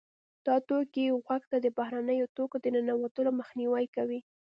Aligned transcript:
دا 0.45 0.55
توکي 0.67 1.05
غوږ 1.25 1.43
ته 1.51 1.57
د 1.61 1.67
بهرنیو 1.77 2.31
توکو 2.35 2.57
د 2.61 2.65
ننوتلو 2.75 3.31
مخنیوی 3.39 3.85
کوي. 3.95 4.19